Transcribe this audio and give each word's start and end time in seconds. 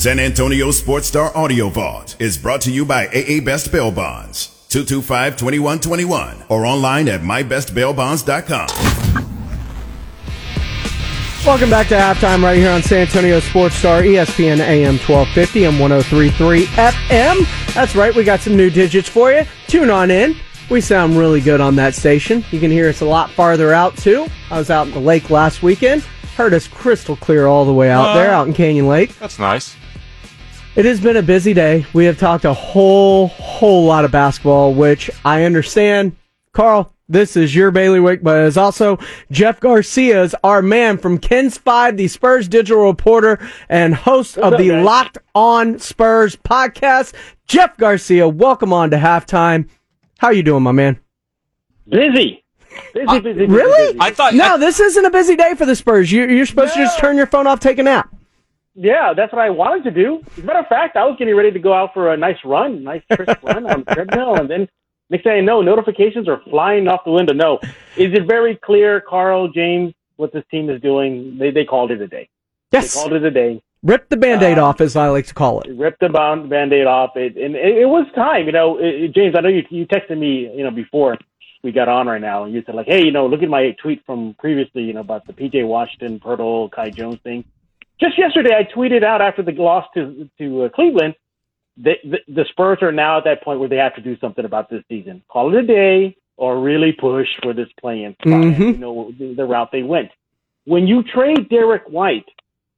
San 0.00 0.18
Antonio 0.18 0.70
Sports 0.70 1.08
Star 1.08 1.30
Audio 1.36 1.68
Vault 1.68 2.16
is 2.18 2.38
brought 2.38 2.62
to 2.62 2.72
you 2.72 2.86
by 2.86 3.06
AA 3.08 3.44
Best 3.44 3.70
Bail 3.70 3.92
Bonds, 3.92 4.66
225-2121, 4.70 6.46
or 6.48 6.64
online 6.64 7.06
at 7.06 7.20
mybestbailbonds.com. 7.20 8.66
Welcome 11.44 11.68
back 11.68 11.88
to 11.88 11.96
halftime 11.96 12.42
right 12.42 12.56
here 12.56 12.70
on 12.70 12.82
San 12.82 13.02
Antonio 13.02 13.40
Sports 13.40 13.74
Star, 13.74 14.00
ESPN 14.00 14.60
AM 14.60 14.96
1250 14.96 15.64
and 15.64 15.78
1033 15.78 16.64
FM. 16.64 17.74
That's 17.74 17.94
right, 17.94 18.14
we 18.14 18.24
got 18.24 18.40
some 18.40 18.56
new 18.56 18.70
digits 18.70 19.10
for 19.10 19.30
you. 19.30 19.44
Tune 19.66 19.90
on 19.90 20.10
in. 20.10 20.34
We 20.70 20.80
sound 20.80 21.18
really 21.18 21.42
good 21.42 21.60
on 21.60 21.76
that 21.76 21.94
station. 21.94 22.42
You 22.50 22.58
can 22.58 22.70
hear 22.70 22.88
us 22.88 23.02
a 23.02 23.06
lot 23.06 23.28
farther 23.32 23.74
out 23.74 23.98
too. 23.98 24.28
I 24.50 24.56
was 24.56 24.70
out 24.70 24.86
in 24.86 24.94
the 24.94 24.98
lake 24.98 25.28
last 25.28 25.62
weekend. 25.62 26.00
Heard 26.38 26.54
us 26.54 26.66
crystal 26.66 27.16
clear 27.16 27.48
all 27.48 27.66
the 27.66 27.74
way 27.74 27.90
out 27.90 28.06
uh-huh. 28.06 28.14
there, 28.14 28.30
out 28.30 28.48
in 28.48 28.54
Canyon 28.54 28.88
Lake. 28.88 29.14
That's 29.18 29.38
nice. 29.38 29.76
It 30.76 30.84
has 30.84 31.00
been 31.00 31.16
a 31.16 31.22
busy 31.22 31.52
day. 31.52 31.84
We 31.92 32.04
have 32.04 32.18
talked 32.18 32.44
a 32.44 32.54
whole, 32.54 33.26
whole 33.28 33.84
lot 33.84 34.04
of 34.04 34.12
basketball, 34.12 34.72
which 34.72 35.10
I 35.24 35.42
understand. 35.42 36.14
Carl, 36.52 36.92
this 37.08 37.36
is 37.36 37.54
your 37.54 37.72
bailiwick, 37.72 38.22
but 38.22 38.44
it's 38.44 38.56
also 38.56 38.98
Jeff 39.32 39.58
Garcia's 39.58 40.32
our 40.44 40.62
man 40.62 40.96
from 40.96 41.18
KENS 41.18 41.58
Five, 41.58 41.96
the 41.96 42.06
Spurs 42.06 42.46
digital 42.46 42.84
reporter 42.84 43.40
and 43.68 43.94
host 43.96 44.38
of 44.38 44.58
the 44.58 44.70
Locked 44.70 45.18
On 45.34 45.76
Spurs 45.80 46.36
podcast. 46.36 47.14
Jeff 47.46 47.76
Garcia, 47.76 48.28
welcome 48.28 48.72
on 48.72 48.90
to 48.90 48.96
halftime. 48.96 49.68
How 50.18 50.28
are 50.28 50.32
you 50.32 50.44
doing, 50.44 50.62
my 50.62 50.72
man? 50.72 51.00
Busy. 51.88 52.44
Busy, 52.94 53.20
busy, 53.20 53.32
busy. 53.32 53.46
Really? 53.46 53.92
busy. 53.94 53.98
I 54.00 54.12
thought 54.12 54.34
No, 54.34 54.56
this 54.56 54.78
isn't 54.78 55.04
a 55.04 55.10
busy 55.10 55.34
day 55.34 55.54
for 55.56 55.66
the 55.66 55.74
Spurs. 55.74 56.12
You, 56.12 56.28
you're 56.28 56.46
supposed 56.46 56.74
to 56.74 56.78
just 56.78 57.00
turn 57.00 57.16
your 57.16 57.26
phone 57.26 57.48
off, 57.48 57.58
take 57.58 57.78
a 57.78 57.82
nap. 57.82 58.14
Yeah, 58.74 59.12
that's 59.14 59.32
what 59.32 59.42
I 59.42 59.50
wanted 59.50 59.84
to 59.84 59.90
do. 59.90 60.22
As 60.32 60.38
a 60.38 60.42
matter 60.42 60.58
of 60.60 60.66
fact, 60.68 60.96
I 60.96 61.04
was 61.04 61.16
getting 61.18 61.34
ready 61.34 61.50
to 61.50 61.58
go 61.58 61.72
out 61.72 61.92
for 61.92 62.12
a 62.12 62.16
nice 62.16 62.38
run, 62.44 62.84
nice 62.84 63.02
crisp 63.12 63.42
run 63.42 63.66
on 63.66 63.84
treadmill, 63.84 64.36
and 64.36 64.48
then 64.48 64.68
next 65.10 65.24
thing 65.24 65.32
I 65.32 65.40
know, 65.40 65.60
notifications 65.60 66.28
are 66.28 66.40
flying 66.48 66.86
off 66.88 67.00
the 67.04 67.10
window. 67.10 67.32
No, 67.32 67.58
is 67.96 68.12
it 68.14 68.26
very 68.28 68.56
clear, 68.56 69.00
Carl, 69.00 69.48
James, 69.48 69.92
what 70.16 70.32
this 70.32 70.44
team 70.50 70.70
is 70.70 70.80
doing? 70.80 71.36
They 71.38 71.50
they 71.50 71.64
called 71.64 71.90
it 71.90 72.00
a 72.00 72.06
day. 72.06 72.28
Yes. 72.70 72.94
They 72.94 73.00
called 73.00 73.12
it 73.14 73.24
a 73.24 73.30
day. 73.30 73.60
Rip 73.82 74.08
the 74.10 74.16
band-aid 74.18 74.58
Uh, 74.58 74.66
off, 74.66 74.80
as 74.82 74.94
I 74.94 75.08
like 75.08 75.26
to 75.26 75.34
call 75.34 75.62
it. 75.62 75.70
ripped 75.74 76.00
the 76.00 76.10
band- 76.10 76.48
band-aid 76.50 76.86
off 76.86 77.16
it 77.16 77.36
and 77.36 77.56
it, 77.56 77.78
it 77.78 77.86
was 77.86 78.06
time 78.14 78.44
you 78.44 78.52
know 78.52 78.76
it- 78.78 79.10
james 79.14 79.34
i 79.34 79.40
know 79.40 79.48
you, 79.48 79.64
you 79.70 79.86
texted 79.86 80.18
me 80.18 80.54
you 80.54 80.62
know 80.62 80.70
before 80.70 81.16
we 81.62 81.72
got 81.72 81.88
on 81.88 82.06
right 82.06 82.20
now 82.20 82.44
and 82.44 82.52
you 82.52 82.62
said 82.66 82.74
like 82.74 82.86
hey 82.86 83.02
you 83.02 83.10
know 83.10 83.26
look 83.26 83.42
at 83.42 83.48
my 83.48 83.70
tweet 83.82 84.04
from 84.04 84.34
previously 84.38 84.82
you 84.82 84.92
know 84.92 85.00
about 85.00 85.26
the 85.26 85.32
pj 85.32 85.66
washington 85.66 86.20
Poeltl, 86.20 86.70
kai 86.70 86.90
jones 86.90 87.18
thing 87.24 87.42
just 88.00 88.18
yesterday 88.18 88.50
i 88.58 88.64
tweeted 88.76 89.04
out 89.04 89.20
after 89.20 89.42
the 89.42 89.52
loss 89.52 89.86
to 89.94 90.28
to 90.38 90.64
uh, 90.64 90.68
cleveland 90.70 91.14
that 91.76 91.96
the, 92.04 92.18
the 92.28 92.44
spurs 92.50 92.78
are 92.82 92.92
now 92.92 93.18
at 93.18 93.24
that 93.24 93.42
point 93.42 93.60
where 93.60 93.68
they 93.68 93.76
have 93.76 93.94
to 93.94 94.02
do 94.02 94.16
something 94.18 94.44
about 94.44 94.68
this 94.70 94.82
season 94.88 95.22
call 95.30 95.54
it 95.54 95.64
a 95.64 95.66
day 95.66 96.16
or 96.36 96.60
really 96.60 96.92
push 96.92 97.28
for 97.42 97.52
this 97.52 97.68
play-in 97.80 98.12
spot 98.14 98.42
Mhm. 98.42 98.72
you 98.72 98.78
know 98.78 99.12
the, 99.18 99.34
the 99.34 99.44
route 99.44 99.70
they 99.72 99.82
went 99.82 100.10
when 100.64 100.86
you 100.86 101.02
trade 101.02 101.48
derek 101.48 101.82
white 101.88 102.26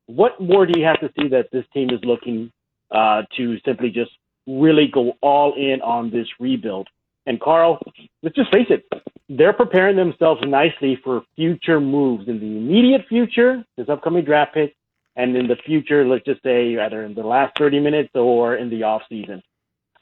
what 0.07 0.41
more 0.41 0.67
do 0.67 0.79
you 0.79 0.85
have 0.85 1.01
to 1.01 1.11
see 1.19 1.29
that 1.29 1.49
this 1.53 1.65
team 1.73 1.89
is 1.91 2.01
looking 2.05 2.51
uh, 2.91 3.23
to 3.37 3.57
simply 3.65 3.91
just 3.91 4.11
really 4.47 4.87
go 4.93 5.13
all 5.23 5.55
in 5.55 5.81
on 5.83 6.11
this 6.11 6.27
rebuild? 6.41 6.89
And 7.27 7.41
Carl, 7.41 7.79
let's 8.23 8.35
just 8.35 8.53
face 8.53 8.67
it, 8.69 8.85
they're 9.29 9.53
preparing 9.53 9.97
themselves 9.97 10.43
nicely 10.45 10.99
for 11.03 11.23
future 11.37 11.81
moves 11.81 12.29
in 12.29 12.41
the 12.41 12.47
immediate 12.47 13.03
future, 13.09 13.65
this 13.77 13.89
upcoming 13.89 14.25
draft 14.25 14.55
pick, 14.55 14.75
and 15.17 15.37
in 15.37 15.47
the 15.47 15.57
future, 15.57 16.07
let's 16.07 16.25
just 16.25 16.43
say 16.43 16.79
either 16.79 17.05
in 17.05 17.15
the 17.15 17.23
last 17.23 17.55
30 17.59 17.81
minutes 17.81 18.11
or 18.15 18.57
in 18.57 18.71
the 18.71 18.83
off 18.83 19.03
season. 19.09 19.43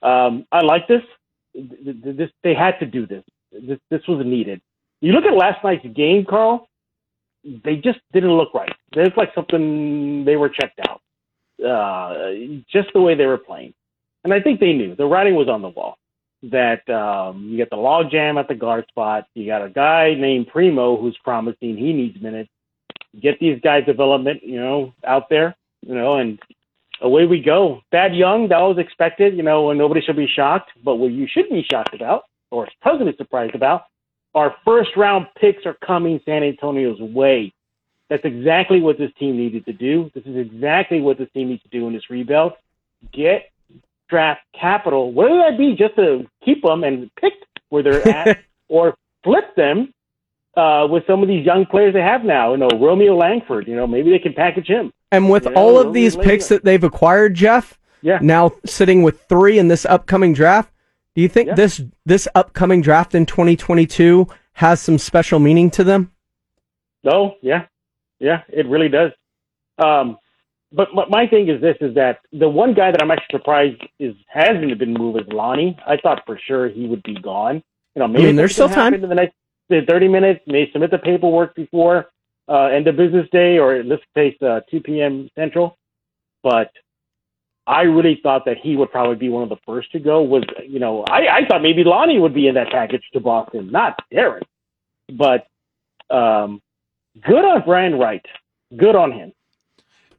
Um, 0.02 0.46
I 0.52 0.60
like 0.64 0.86
this. 0.88 1.02
Th- 1.54 2.02
th- 2.02 2.16
This 2.16 2.30
they 2.42 2.54
had 2.54 2.78
to 2.80 2.86
do 2.86 3.06
this. 3.06 3.24
This 3.52 3.78
this 3.90 4.02
was 4.08 4.24
needed. 4.24 4.60
You 5.00 5.12
look 5.12 5.24
at 5.24 5.34
last 5.34 5.64
night's 5.64 5.86
game, 5.94 6.24
Carl 6.28 6.66
they 7.44 7.76
just 7.76 7.98
didn't 8.12 8.32
look 8.32 8.52
right. 8.54 8.72
Looked 8.94 9.16
like 9.16 9.30
something 9.34 10.24
they 10.24 10.36
were 10.36 10.48
checked 10.48 10.80
out. 10.88 11.00
Uh, 11.64 12.32
just 12.70 12.88
the 12.94 13.00
way 13.00 13.14
they 13.14 13.26
were 13.26 13.38
playing. 13.38 13.74
And 14.24 14.32
I 14.34 14.40
think 14.40 14.60
they 14.60 14.72
knew 14.72 14.94
the 14.94 15.06
writing 15.06 15.34
was 15.34 15.48
on 15.48 15.62
the 15.62 15.68
wall 15.68 15.96
that 16.42 16.88
um, 16.90 17.48
you 17.50 17.56
get 17.56 17.70
the 17.70 17.76
log 17.76 18.10
jam 18.10 18.38
at 18.38 18.48
the 18.48 18.54
guard 18.54 18.84
spot. 18.88 19.24
You 19.34 19.46
got 19.46 19.64
a 19.64 19.70
guy 19.70 20.14
named 20.14 20.48
Primo 20.48 21.00
who's 21.00 21.16
promising 21.24 21.76
he 21.76 21.92
needs 21.92 22.20
minutes. 22.20 22.50
Get 23.18 23.40
these 23.40 23.60
guys 23.60 23.84
development, 23.86 24.42
you 24.44 24.60
know, 24.60 24.94
out 25.04 25.28
there, 25.28 25.56
you 25.86 25.94
know, 25.94 26.16
and 26.16 26.38
away 27.00 27.26
we 27.26 27.40
go. 27.40 27.80
Thad 27.90 28.14
Young, 28.14 28.48
that 28.48 28.60
was 28.60 28.78
expected, 28.78 29.36
you 29.36 29.42
know, 29.42 29.70
and 29.70 29.78
nobody 29.78 30.00
should 30.00 30.16
be 30.16 30.28
shocked. 30.28 30.70
But 30.84 30.96
what 30.96 31.10
you 31.10 31.26
should 31.26 31.48
be 31.48 31.66
shocked 31.70 31.94
about, 31.94 32.24
or 32.50 32.68
pleasantly 32.82 33.14
surprised 33.16 33.54
about, 33.54 33.84
our 34.34 34.54
first 34.64 34.90
round 34.96 35.26
picks 35.40 35.66
are 35.66 35.76
coming 35.84 36.20
San 36.24 36.42
Antonio's 36.42 37.00
way. 37.00 37.52
That's 38.08 38.24
exactly 38.24 38.80
what 38.80 38.98
this 38.98 39.10
team 39.18 39.36
needed 39.36 39.64
to 39.66 39.72
do. 39.72 40.10
This 40.14 40.24
is 40.24 40.36
exactly 40.36 41.00
what 41.00 41.18
this 41.18 41.28
team 41.32 41.48
needs 41.48 41.62
to 41.62 41.68
do 41.68 41.86
in 41.86 41.92
this 41.92 42.10
rebuild. 42.10 42.52
Get 43.12 43.50
draft 44.08 44.40
capital, 44.58 45.12
whether 45.12 45.36
that 45.36 45.56
be 45.56 45.74
just 45.74 45.96
to 45.96 46.26
keep 46.44 46.62
them 46.62 46.84
and 46.84 47.10
pick 47.14 47.32
where 47.68 47.82
they're 47.84 48.06
at, 48.08 48.40
or 48.68 48.96
flip 49.22 49.54
them 49.54 49.94
uh, 50.56 50.86
with 50.90 51.04
some 51.06 51.22
of 51.22 51.28
these 51.28 51.44
young 51.44 51.66
players 51.66 51.94
they 51.94 52.00
have 52.00 52.24
now. 52.24 52.52
You 52.52 52.58
know, 52.58 52.68
Romeo 52.78 53.16
Langford. 53.16 53.68
You 53.68 53.76
know, 53.76 53.86
maybe 53.86 54.10
they 54.10 54.18
can 54.18 54.32
package 54.34 54.66
him. 54.66 54.92
And 55.12 55.30
with 55.30 55.44
Yeah, 55.44 55.52
all 55.52 55.74
we'll 55.74 55.88
of 55.88 55.94
these 55.94 56.16
picks 56.16 56.48
that 56.48 56.64
they've 56.64 56.82
acquired, 56.84 57.34
Jeff, 57.34 57.78
Yeah. 58.02 58.18
now 58.22 58.52
sitting 58.64 59.02
with 59.02 59.22
three 59.28 59.58
in 59.58 59.68
this 59.68 59.84
upcoming 59.86 60.32
draft, 60.32 60.72
do 61.14 61.22
you 61.22 61.28
think 61.28 61.48
Yeah. 61.48 61.54
this 61.54 61.82
this 62.06 62.28
upcoming 62.34 62.80
draft 62.82 63.14
in 63.14 63.26
2022 63.26 64.26
has 64.54 64.80
some 64.80 64.98
special 64.98 65.38
meaning 65.38 65.70
to 65.70 65.84
them? 65.84 66.10
No, 67.02 67.36
yeah, 67.40 67.64
yeah, 68.18 68.42
it 68.48 68.66
really 68.66 68.88
does. 68.88 69.12
Um, 69.78 70.18
but, 70.72 70.88
my 70.94 71.26
thing 71.26 71.48
is 71.48 71.60
this: 71.60 71.76
is 71.80 71.94
that 71.94 72.18
the 72.32 72.48
one 72.48 72.74
guy 72.74 72.90
that 72.92 73.02
I'm 73.02 73.10
actually 73.10 73.38
surprised 73.38 73.82
is 73.98 74.14
hasn't 74.28 74.78
been 74.78 74.92
moved 74.92 75.20
is 75.20 75.26
Lonnie. 75.32 75.76
I 75.86 75.96
thought 75.96 76.22
for 76.26 76.38
sure 76.46 76.68
he 76.68 76.86
would 76.86 77.02
be 77.02 77.14
gone. 77.14 77.62
You 77.96 78.00
know, 78.00 78.06
maybe 78.08 78.26
mean, 78.26 78.36
there's 78.36 78.52
still 78.52 78.68
time. 78.68 78.94
In 78.94 79.00
the 79.00 79.14
next 79.14 79.34
the 79.70 79.80
30 79.88 80.08
minutes, 80.08 80.40
may 80.46 80.70
submit 80.72 80.90
the 80.90 80.98
paperwork 80.98 81.54
before 81.54 82.06
uh, 82.48 82.64
end 82.66 82.86
of 82.88 82.96
business 82.96 83.26
day, 83.32 83.58
or 83.58 83.82
let's 83.84 84.02
say 84.16 84.36
uh, 84.42 84.60
2 84.70 84.80
p.m. 84.80 85.28
Central. 85.36 85.78
But 86.42 86.70
I 87.66 87.82
really 87.82 88.18
thought 88.22 88.44
that 88.46 88.56
he 88.62 88.76
would 88.76 88.90
probably 88.90 89.16
be 89.16 89.28
one 89.28 89.42
of 89.44 89.48
the 89.48 89.58
first 89.66 89.92
to 89.92 90.00
go. 90.00 90.22
Was 90.22 90.44
you 90.66 90.80
know, 90.80 91.04
I, 91.08 91.28
I 91.28 91.40
thought 91.48 91.62
maybe 91.62 91.84
Lonnie 91.84 92.18
would 92.18 92.34
be 92.34 92.48
in 92.48 92.54
that 92.54 92.70
package 92.70 93.04
to 93.12 93.20
Boston, 93.20 93.70
not 93.70 93.98
Darren. 94.12 94.42
But 95.12 95.46
um, 96.14 96.60
good 97.22 97.44
on 97.44 97.62
Brian 97.64 97.98
Wright. 97.98 98.24
Good 98.76 98.96
on 98.96 99.12
him. 99.12 99.32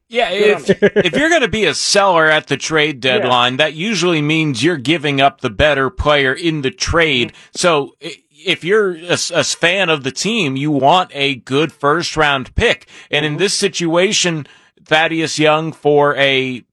Yeah, 0.07 0.29
if, 0.29 0.69
if 0.83 1.13
you're 1.13 1.29
going 1.29 1.41
to 1.41 1.47
be 1.47 1.65
a 1.65 1.73
seller 1.73 2.27
at 2.27 2.47
the 2.47 2.57
trade 2.57 2.99
deadline, 2.99 3.57
that 3.57 3.73
usually 3.73 4.21
means 4.21 4.63
you're 4.63 4.77
giving 4.77 5.21
up 5.21 5.39
the 5.41 5.49
better 5.49 5.89
player 5.89 6.33
in 6.33 6.61
the 6.61 6.71
trade. 6.71 7.33
So 7.55 7.93
i- 8.03 8.15
if 8.45 8.63
you're 8.63 8.95
a 8.95 9.17
fan 9.43 9.89
of 9.89 10.03
the 10.03 10.11
team, 10.11 10.55
you 10.55 10.71
want 10.71 11.11
a 11.13 11.35
good 11.35 11.71
first 11.71 12.15
round 12.17 12.55
pick. 12.55 12.87
And 13.09 13.25
in 13.25 13.37
this 13.37 13.53
situation, 13.53 14.47
Thaddeus 14.83 15.37
Young 15.39 15.71
for 15.73 16.15
a 16.15 16.63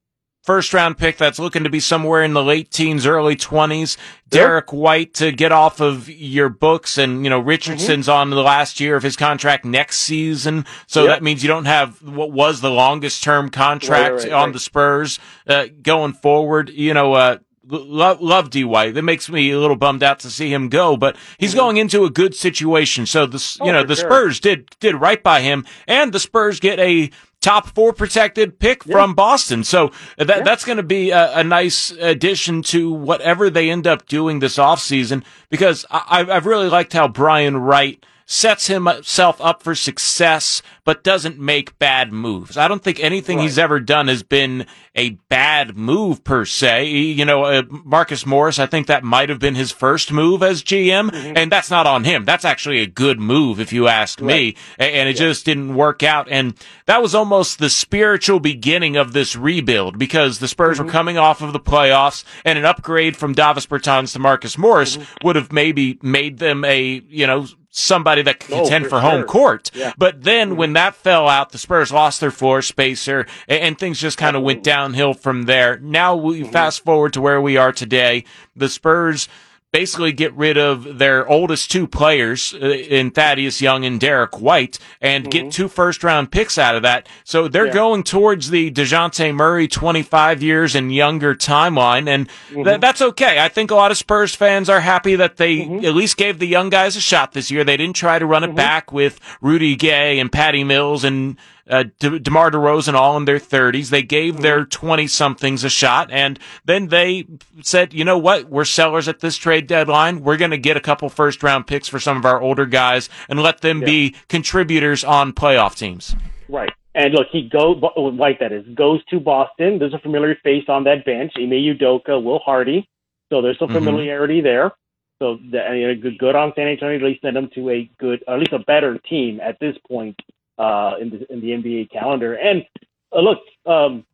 first 0.43 0.73
round 0.73 0.97
pick 0.97 1.19
that's 1.19 1.39
looking 1.39 1.65
to 1.65 1.69
be 1.71 1.78
somewhere 1.81 2.23
in 2.23 2.33
the 2.33 2.43
late 2.43 2.71
teens, 2.71 3.05
early 3.05 3.37
twenties. 3.37 3.99
Derek 4.31 4.73
White 4.73 5.15
to 5.15 5.31
get 5.33 5.53
off 5.53 5.81
of 5.81 6.09
your 6.09 6.49
books, 6.49 6.97
and 6.99 7.23
you 7.25 7.31
know 7.31 7.39
Richardson's 7.39 8.09
on 8.09 8.31
the 8.31 8.37
last 8.43 8.81
year 8.81 8.97
of 8.97 9.03
his 9.03 9.17
contract 9.17 9.65
next 9.65 9.99
season, 9.99 10.65
so 10.87 11.05
Yep. 11.05 11.11
that 11.11 11.23
means 11.23 11.43
you 11.43 11.49
don't 11.49 11.65
have 11.67 12.03
what 12.03 12.33
was 12.33 12.61
the 12.61 12.71
longest 12.71 13.23
term 13.23 13.51
contract 13.51 14.15
Right, 14.15 14.23
right, 14.25 14.33
on 14.33 14.45
right. 14.45 14.53
the 14.53 14.59
Spurs 14.61 15.19
uh, 15.47 15.66
going 15.83 16.13
forward. 16.15 16.71
You 16.71 16.95
know, 16.95 17.13
uh, 17.15 17.39
love 17.68 18.20
love 18.20 18.50
D 18.50 18.65
White. 18.65 18.94
That 18.94 19.03
makes 19.03 19.28
me 19.28 19.50
a 19.50 19.59
little 19.59 19.76
bummed 19.76 20.03
out 20.03 20.20
to 20.20 20.30
see 20.30 20.53
him 20.53 20.68
go, 20.68 20.97
but 20.97 21.16
he's 21.38 21.54
going 21.54 21.76
into 21.76 22.04
a 22.04 22.10
good 22.10 22.34
situation. 22.34 23.06
So 23.06 23.26
the 23.26 23.36
s- 23.36 23.56
you 23.60 23.66
Mm-hmm. 23.66 23.68
Oh, 23.76 23.80
know 23.80 23.86
the 23.86 23.97
sure. 23.97 24.09
Spurs 24.10 24.41
did 24.41 24.70
did 24.80 24.94
right 24.97 25.22
by 25.22 25.41
him, 25.41 25.65
and 25.86 26.12
the 26.12 26.20
Spurs 26.20 26.60
get 26.60 26.78
a 26.78 27.10
top 27.41 27.68
four 27.68 27.92
protected 27.92 28.59
pick 28.59 28.82
from 28.82 29.15
Boston. 29.15 29.62
So 29.62 29.92
that 30.16 30.44
that's 30.44 30.65
going 30.65 30.78
to 30.78 30.82
be 30.82 31.10
a, 31.10 31.36
a 31.38 31.44
nice 31.44 31.91
addition 31.92 32.62
to 32.65 32.92
whatever 32.92 33.48
they 33.50 33.70
end 33.70 33.86
up 33.86 34.06
doing 34.06 34.41
this 34.41 34.56
offseason 34.56 35.22
because 35.48 35.86
I, 35.91 36.26
I've 36.28 36.47
really 36.47 36.68
liked 36.68 36.92
how 36.94 37.06
Brian 37.09 37.56
Wright 37.56 38.04
sets 38.30 38.66
himself 38.66 39.41
up 39.41 39.63
for 39.63 39.75
success, 39.75 40.60
but 40.84 41.03
doesn't 41.03 41.39
make 41.39 41.78
bad 41.78 42.13
moves. 42.13 42.59
I 42.59 42.69
don't 42.69 42.84
think 42.84 43.01
anything 43.01 43.39
right. 43.39 43.45
he's 43.45 43.59
ever 43.59 43.80
done 43.80 44.07
has 44.09 44.22
been 44.22 44.66
a 44.95 45.10
bad 45.30 45.78
move 45.78 46.25
per 46.25 46.45
se. 46.45 46.89
You 46.89 47.25
know, 47.25 47.45
uh, 47.45 47.63
Marcus 47.71 48.27
Morris, 48.27 48.59
I 48.59 48.66
think 48.66 48.86
that 48.86 49.03
might 49.03 49.30
have 49.30 49.39
been 49.39 49.54
his 49.54 49.72
first 49.72 50.13
move 50.13 50.42
as 50.42 50.63
GM, 50.63 51.10
mm-hmm. 51.10 51.39
and 51.39 51.51
that's 51.51 51.71
not 51.71 51.86
on 51.86 52.04
him. 52.04 52.27
That's 52.27 52.45
actually 52.45 52.80
a 52.80 52.86
good 52.86 53.19
move, 53.19 53.60
if 53.60 53.72
you 53.72 53.89
ask 53.89 54.21
right. 54.21 54.27
me. 54.27 54.57
And 54.78 55.09
it 55.09 55.19
yeah. 55.19 55.27
just 55.27 55.47
didn't 55.47 55.75
work 55.75 56.03
out. 56.03 56.28
And 56.30 56.54
that 56.84 57.01
was 57.01 57.15
almost 57.15 57.59
the 57.59 57.71
spiritual 57.71 58.41
beginning 58.41 58.98
of 58.98 59.15
this 59.15 59.36
rebuild 59.36 59.98
because 59.98 60.39
the 60.39 60.48
Spurs 60.48 60.77
mm-hmm. 60.77 60.84
were 60.86 60.92
coming 60.92 61.16
off 61.16 61.41
of 61.41 61.54
the 61.54 61.60
playoffs, 61.60 62.25
and 62.45 62.59
an 62.59 62.66
upgrade 62.66 63.16
from 63.16 63.33
Davis 63.33 63.66
Bertans 63.66 64.13
to 64.13 64.19
Marcus 64.19 64.59
Morris 64.59 64.98
mm-hmm. 64.98 65.27
would 65.27 65.36
have 65.36 65.51
maybe 65.51 65.98
made 66.03 66.39
them 66.39 66.63
a 66.66 67.03
you 67.09 67.27
know 67.27 67.47
somebody 67.70 68.22
that 68.22 68.41
could 68.41 68.50
contend 68.50 68.86
oh, 68.86 68.88
for, 68.88 68.97
for 68.97 69.00
home 69.00 69.24
court. 69.24 69.70
Yeah. 69.74 69.92
But 69.98 70.22
then 70.22 70.56
when 70.56 70.72
that 70.72 70.94
fell 70.94 71.28
out, 71.28 71.53
the 71.53 71.59
Spurs 71.59 71.92
lost 71.92 72.20
their 72.20 72.30
floor 72.30 72.62
spacer 72.62 73.26
and, 73.47 73.60
and 73.60 73.78
things 73.78 74.00
just 74.00 74.18
kind 74.18 74.36
of 74.36 74.42
went 74.42 74.62
downhill 74.62 75.15
from 75.15 75.44
there. 75.44 75.78
Now 75.78 76.16
we 76.16 76.42
mm-hmm. 76.42 76.53
fast 76.53 76.84
forward 76.84 77.12
to 77.15 77.20
where 77.20 77.41
we 77.41 77.56
are 77.56 77.72
today. 77.72 78.24
The 78.56 78.68
Spurs 78.68 79.28
basically 79.72 80.12
get 80.12 80.32
rid 80.34 80.56
of 80.56 80.98
their 80.98 81.28
oldest 81.28 81.70
two 81.70 81.86
players 81.86 82.54
uh, 82.54 82.68
in 82.68 83.10
Thaddeus 83.10 83.60
Young 83.60 83.84
and 83.84 84.00
Derek 84.00 84.41
White 84.41 84.78
and 85.00 85.24
mm-hmm. 85.24 85.30
get 85.30 85.53
two 85.53 85.68
first 85.68 86.03
round 86.03 86.32
picks 86.32 86.56
out 86.56 86.74
of 86.74 86.82
that. 86.82 87.06
So 87.24 87.48
they're 87.48 87.66
yeah. 87.66 87.72
going 87.72 88.03
towards 88.03 88.50
the 88.50 88.70
DeJounte 88.70 89.34
Murray 89.34 89.68
25 89.68 90.42
years 90.42 90.74
and 90.74 90.94
younger 90.94 91.34
timeline. 91.34 92.09
And 92.09 92.28
mm-hmm. 92.28 92.65
th- 92.65 92.80
that's 92.80 93.03
okay. 93.03 93.41
I 93.41 93.48
think 93.48 93.70
a 93.70 93.74
lot 93.74 93.91
of 93.91 93.98
Spurs 93.98 94.34
fans 94.34 94.70
are 94.70 94.80
happy 94.80 95.16
that 95.16 95.36
they 95.36 95.59
mm-hmm. 95.59 95.84
at 95.84 95.94
least 95.94 96.16
gave 96.16 96.38
the 96.38 96.47
young 96.47 96.70
guys 96.70 96.97
a 96.97 97.00
shot 97.00 97.32
this 97.32 97.50
year. 97.50 97.62
They 97.62 97.76
didn't 97.76 97.97
try 97.97 98.18
to 98.18 98.26
run 98.26 98.44
it 98.44 98.48
mm-hmm. 98.48 98.56
back 98.56 98.92
with 98.92 99.20
Rudy 99.42 99.76
Gay 99.76 100.18
and 100.18 100.32
Patty 100.32 100.65
Mills 100.65 101.04
and 101.04 101.36
uh, 101.68 101.84
De- 101.98 102.18
DeMar 102.18 102.50
DeRozan 102.50 102.94
all 102.94 103.16
in 103.16 103.24
their 103.24 103.38
30s. 103.38 103.91
They 103.91 104.03
gave 104.03 104.34
mm-hmm. 104.34 104.42
their 104.42 104.65
20 104.65 105.06
somethings 105.06 105.65
a 105.65 105.70
shot 105.70 106.10
and 106.10 106.38
then 106.65 106.88
they 106.88 107.26
said, 107.62 107.92
you 107.94 108.04
know 108.04 108.18
what? 108.18 108.48
We're 108.48 108.65
sellers 108.65 109.09
at 109.09 109.20
this 109.20 109.36
trade 109.36 109.66
deadline. 109.66 110.22
We're 110.22 110.36
going 110.36 110.50
to 110.50 110.59
get 110.59 110.76
a 110.76 110.80
couple 110.80 111.09
first 111.09 111.42
round 111.42 111.66
picks 111.66 111.88
for 111.88 112.00
some 112.00 112.16
of 112.16 112.24
our 112.24 112.41
older 112.41 112.66
guys 112.66 113.09
and 113.28 113.42
let 113.42 113.60
them 113.60 113.80
yeah. 113.80 113.86
be 113.86 114.16
contributors 114.28 115.04
on 115.04 115.32
playoff 115.32 115.76
teams. 115.76 116.15
Right. 116.48 116.70
And 116.94 117.15
look, 117.15 117.28
he 117.30 117.48
goes, 117.48 117.80
White 117.80 118.41
that 118.41 118.53
is, 118.53 118.66
goes 118.74 119.04
to 119.06 119.20
Boston. 119.20 119.78
There's 119.78 119.94
a 119.94 120.00
familiar 120.00 120.36
face 120.42 120.65
on 120.68 120.84
that 120.84 121.04
bench, 121.04 121.32
Ime 121.36 121.50
Udoka, 121.50 122.20
Will 122.22 122.41
Hardy. 122.41 122.88
So 123.30 123.41
there's 123.42 123.59
some 123.59 123.68
mm-hmm. 123.68 123.84
familiarity 123.84 124.38
mm-hmm. 124.38 124.44
there. 124.44 124.72
So 125.20 125.38
the, 125.50 126.15
good 126.18 126.34
on 126.34 126.53
San 126.56 126.68
Antonio. 126.68 126.97
At 126.97 127.03
least 127.03 127.22
send 127.22 127.36
them 127.36 127.50
to 127.54 127.70
a 127.70 127.91
good, 127.98 128.22
or 128.26 128.34
at 128.34 128.41
least 128.41 128.53
a 128.53 128.60
better 128.60 128.98
team 128.98 129.41
at 129.41 129.59
this 129.60 129.76
point 129.88 130.16
uh, 130.59 130.93
in 131.01 131.10
the 131.10 131.33
in 131.33 131.41
the 131.41 131.49
NBA 131.49 131.91
calendar. 131.91 132.34
And 132.34 132.65
uh, 133.13 133.21
look, 133.21 133.39
um, 133.66 134.05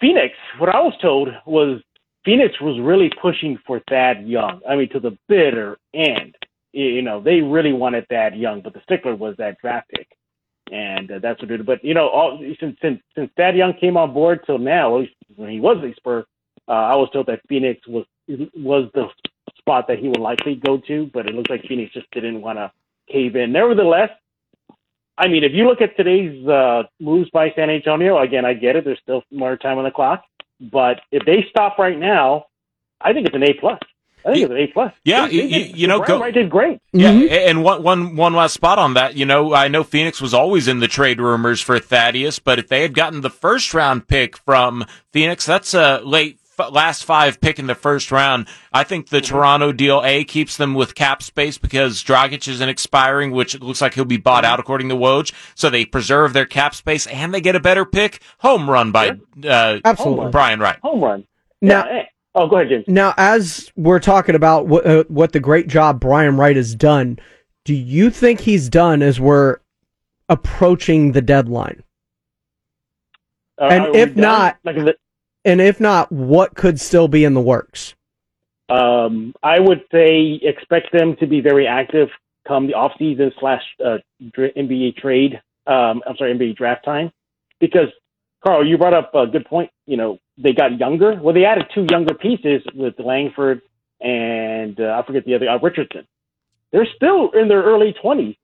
Phoenix. 0.00 0.34
What 0.58 0.68
I 0.68 0.80
was 0.80 0.94
told 1.00 1.28
was 1.46 1.80
Phoenix 2.24 2.60
was 2.60 2.80
really 2.80 3.10
pushing 3.20 3.58
for 3.66 3.80
Thad 3.88 4.26
Young. 4.26 4.60
I 4.68 4.76
mean, 4.76 4.88
to 4.90 5.00
the 5.00 5.16
bitter 5.28 5.78
end. 5.94 6.36
You 6.72 7.02
know, 7.02 7.20
they 7.20 7.40
really 7.40 7.72
wanted 7.72 8.08
Thad 8.08 8.34
Young, 8.34 8.62
but 8.62 8.72
the 8.72 8.80
stickler 8.84 9.14
was 9.14 9.34
that 9.36 9.58
draft 9.60 9.90
pick, 9.90 10.08
and 10.70 11.10
uh, 11.10 11.18
that's 11.20 11.42
what 11.42 11.50
it. 11.50 11.66
But 11.66 11.84
you 11.84 11.92
know, 11.92 12.08
all, 12.08 12.38
since 12.58 12.78
since 12.80 13.00
since 13.14 13.30
Thad 13.36 13.56
Young 13.56 13.74
came 13.78 13.98
on 13.98 14.14
board 14.14 14.40
till 14.46 14.58
now, 14.58 14.96
at 14.96 15.00
least 15.02 15.14
when 15.36 15.50
he 15.50 15.60
was 15.60 15.84
a 15.84 15.94
Spur, 15.96 16.24
uh, 16.68 16.70
I 16.70 16.96
was 16.96 17.10
told 17.12 17.26
that 17.26 17.40
Phoenix 17.46 17.86
was 17.86 18.06
was 18.54 18.88
the 18.94 19.08
spot 19.58 19.86
that 19.88 19.98
he 19.98 20.08
would 20.08 20.20
likely 20.20 20.54
go 20.54 20.78
to, 20.88 21.10
but 21.12 21.26
it 21.26 21.34
looks 21.34 21.50
like 21.50 21.62
Phoenix 21.68 21.92
just 21.92 22.10
didn't 22.12 22.40
want 22.40 22.58
to 22.58 22.72
cave 23.10 23.36
in. 23.36 23.52
Nevertheless, 23.52 24.10
I 25.18 25.28
mean, 25.28 25.44
if 25.44 25.52
you 25.52 25.66
look 25.66 25.80
at 25.80 25.96
today's 25.96 26.46
uh, 26.46 26.84
moves 27.00 27.28
by 27.30 27.52
San 27.54 27.70
Antonio, 27.70 28.18
again, 28.18 28.44
I 28.44 28.54
get 28.54 28.76
it. 28.76 28.84
There's 28.84 28.98
still 29.02 29.22
more 29.30 29.56
time 29.56 29.78
on 29.78 29.84
the 29.84 29.90
clock, 29.90 30.24
but 30.60 31.00
if 31.10 31.24
they 31.26 31.44
stop 31.50 31.78
right 31.78 31.98
now, 31.98 32.46
I 33.00 33.12
think 33.12 33.26
it's 33.26 33.36
an 33.36 33.42
A 33.42 33.52
plus. 33.54 33.78
I 34.24 34.32
think 34.32 34.44
it's 34.44 34.52
an 34.52 34.56
A 34.56 34.66
plus. 34.68 34.92
Yeah, 35.04 35.26
they, 35.26 35.38
they 35.38 35.46
you, 35.46 35.74
you 35.74 35.86
know, 35.88 36.00
go, 36.00 36.30
did 36.30 36.48
great. 36.48 36.80
Yeah, 36.92 37.10
mm-hmm. 37.10 37.32
and 37.32 37.64
one 37.64 37.82
one 37.82 38.16
one 38.16 38.34
last 38.34 38.54
spot 38.54 38.78
on 38.78 38.94
that. 38.94 39.16
You 39.16 39.26
know, 39.26 39.52
I 39.52 39.68
know 39.68 39.82
Phoenix 39.82 40.20
was 40.20 40.32
always 40.32 40.68
in 40.68 40.80
the 40.80 40.88
trade 40.88 41.20
rumors 41.20 41.60
for 41.60 41.78
Thaddeus, 41.78 42.38
but 42.38 42.58
if 42.58 42.68
they 42.68 42.82
had 42.82 42.94
gotten 42.94 43.20
the 43.20 43.30
first 43.30 43.74
round 43.74 44.06
pick 44.06 44.36
from 44.36 44.84
Phoenix, 45.10 45.44
that's 45.44 45.74
a 45.74 46.00
late 46.04 46.38
last 46.70 47.04
five 47.04 47.40
pick 47.40 47.58
in 47.58 47.66
the 47.66 47.74
first 47.74 48.10
round. 48.10 48.48
I 48.72 48.84
think 48.84 49.08
the 49.08 49.18
mm-hmm. 49.18 49.34
Toronto 49.34 49.72
deal 49.72 50.02
A 50.04 50.24
keeps 50.24 50.56
them 50.56 50.74
with 50.74 50.94
cap 50.94 51.22
space 51.22 51.58
because 51.58 52.02
Dragic 52.02 52.46
isn't 52.48 52.68
expiring, 52.68 53.30
which 53.30 53.58
looks 53.60 53.80
like 53.80 53.94
he'll 53.94 54.04
be 54.04 54.16
bought 54.16 54.44
mm-hmm. 54.44 54.52
out 54.52 54.60
according 54.60 54.88
to 54.90 54.96
Woj. 54.96 55.32
So 55.54 55.70
they 55.70 55.84
preserve 55.84 56.32
their 56.32 56.46
cap 56.46 56.74
space 56.74 57.06
and 57.06 57.32
they 57.32 57.40
get 57.40 57.56
a 57.56 57.60
better 57.60 57.84
pick. 57.84 58.22
Home 58.38 58.68
run 58.68 58.92
by 58.92 59.18
uh, 59.44 59.78
absolutely 59.84 60.30
Brian 60.30 60.60
Wright. 60.60 60.78
Home 60.82 61.02
run. 61.02 61.26
Now, 61.60 61.86
yeah. 61.86 62.06
oh, 62.34 62.48
go 62.48 62.56
ahead, 62.56 62.68
James. 62.68 62.84
Now, 62.88 63.14
as 63.16 63.70
we're 63.76 64.00
talking 64.00 64.34
about 64.34 64.66
what 64.66 64.86
uh, 64.86 65.04
what 65.08 65.32
the 65.32 65.40
great 65.40 65.68
job 65.68 66.00
Brian 66.00 66.36
Wright 66.36 66.56
has 66.56 66.74
done, 66.74 67.18
do 67.64 67.74
you 67.74 68.10
think 68.10 68.40
he's 68.40 68.68
done 68.68 69.02
as 69.02 69.20
we're 69.20 69.58
approaching 70.28 71.12
the 71.12 71.22
deadline? 71.22 71.82
Uh, 73.60 73.66
and 73.66 73.94
if 73.94 74.16
not, 74.16 74.58
like 74.64 74.76
the, 74.76 74.96
and 75.44 75.60
if 75.60 75.80
not, 75.80 76.10
what 76.12 76.54
could 76.54 76.80
still 76.80 77.08
be 77.08 77.24
in 77.24 77.34
the 77.34 77.40
works? 77.40 77.94
Um, 78.68 79.34
I 79.42 79.60
would 79.60 79.82
say 79.92 80.40
expect 80.42 80.92
them 80.92 81.16
to 81.20 81.26
be 81.26 81.40
very 81.40 81.66
active 81.66 82.08
come 82.46 82.66
the 82.66 82.74
off 82.74 82.92
season 82.98 83.32
slash 83.38 83.62
uh, 83.84 83.98
NBA 84.20 84.96
trade. 84.96 85.40
Um, 85.66 86.02
I'm 86.06 86.16
sorry, 86.16 86.34
NBA 86.34 86.56
draft 86.56 86.84
time, 86.84 87.12
because 87.60 87.88
Carl, 88.42 88.66
you 88.66 88.78
brought 88.78 88.94
up 88.94 89.14
a 89.14 89.26
good 89.26 89.44
point. 89.44 89.70
You 89.86 89.96
know, 89.96 90.18
they 90.38 90.52
got 90.52 90.78
younger. 90.78 91.14
Well, 91.20 91.34
they 91.34 91.44
added 91.44 91.66
two 91.74 91.86
younger 91.88 92.14
pieces 92.14 92.62
with 92.74 92.94
Langford 92.98 93.62
and 94.02 94.78
uh, 94.80 95.00
I 95.00 95.06
forget 95.06 95.24
the 95.24 95.36
other 95.36 95.48
uh, 95.48 95.58
Richardson. 95.58 96.06
They're 96.72 96.88
still 96.96 97.30
in 97.30 97.48
their 97.48 97.62
early 97.62 97.94
20s. 98.02 98.36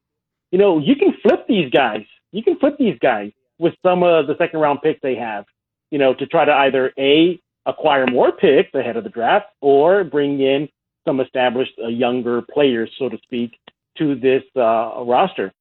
You 0.50 0.58
know, 0.58 0.78
you 0.78 0.94
can 0.96 1.14
flip 1.22 1.46
these 1.48 1.70
guys. 1.70 2.04
You 2.30 2.42
can 2.42 2.58
flip 2.58 2.76
these 2.78 2.98
guys 3.00 3.32
with 3.58 3.74
some 3.82 4.02
of 4.02 4.26
the 4.26 4.36
second 4.38 4.60
round 4.60 4.80
picks 4.82 5.00
they 5.02 5.16
have 5.16 5.44
you 5.90 5.98
know, 5.98 6.14
to 6.14 6.26
try 6.26 6.44
to 6.44 6.52
either 6.52 6.92
A, 6.98 7.40
acquire 7.66 8.06
more 8.06 8.32
picks 8.32 8.74
ahead 8.74 8.96
of 8.96 9.04
the 9.04 9.10
draft 9.10 9.46
or 9.60 10.04
bring 10.04 10.40
in 10.40 10.68
some 11.06 11.20
established 11.20 11.72
uh, 11.82 11.88
younger 11.88 12.42
players, 12.42 12.90
so 12.98 13.08
to 13.08 13.18
speak, 13.22 13.58
to 13.96 14.14
this 14.14 14.42
uh, 14.56 15.02
roster. 15.04 15.52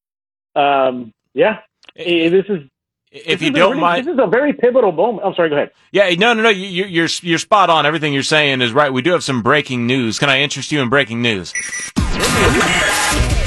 Um, 0.55 1.13
yeah, 1.33 1.59
this 1.95 2.45
is. 2.49 2.63
If 3.09 3.41
you 3.41 3.51
don't 3.51 3.71
really, 3.71 3.81
mind, 3.81 4.05
this 4.05 4.13
is 4.13 4.19
a 4.21 4.27
very 4.27 4.51
pivotal 4.51 4.91
moment. 4.91 5.25
I'm 5.25 5.33
sorry. 5.33 5.49
Go 5.49 5.55
ahead. 5.55 5.71
Yeah, 5.91 6.09
no, 6.15 6.33
no, 6.33 6.43
no. 6.43 6.49
You, 6.49 6.85
you're 6.85 7.07
you're 7.21 7.37
spot 7.37 7.69
on. 7.69 7.85
Everything 7.85 8.13
you're 8.13 8.23
saying 8.23 8.61
is 8.61 8.73
right. 8.73 8.91
We 8.91 9.01
do 9.01 9.11
have 9.11 9.23
some 9.23 9.41
breaking 9.41 9.87
news. 9.87 10.19
Can 10.19 10.29
I 10.29 10.41
interest 10.41 10.71
you 10.73 10.81
in 10.81 10.89
breaking 10.89 11.21
news? 11.21 11.53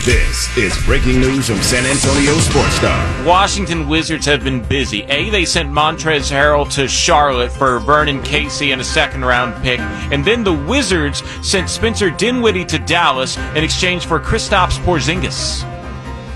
This 0.04 0.56
is 0.56 0.76
breaking 0.86 1.20
news 1.20 1.46
from 1.46 1.60
San 1.62 1.84
Antonio 1.84 2.32
Sports 2.38 2.74
Star. 2.76 3.26
Washington 3.26 3.86
Wizards 3.86 4.24
have 4.24 4.42
been 4.42 4.62
busy. 4.64 5.02
A, 5.02 5.28
they 5.28 5.44
sent 5.44 5.70
Montrezl 5.70 6.32
Harrell 6.32 6.72
to 6.74 6.88
Charlotte 6.88 7.52
for 7.52 7.78
Vernon 7.80 8.22
Carey 8.22 8.72
and 8.72 8.80
a 8.80 8.84
second 8.84 9.26
round 9.26 9.62
pick. 9.62 9.78
And 9.78 10.24
then 10.24 10.42
the 10.42 10.54
Wizards 10.54 11.22
sent 11.46 11.68
Spencer 11.68 12.08
Dinwiddie 12.08 12.64
to 12.64 12.78
Dallas 12.78 13.36
in 13.54 13.62
exchange 13.62 14.06
for 14.06 14.18
Kristaps 14.18 14.78
Porzingis. 14.84 15.62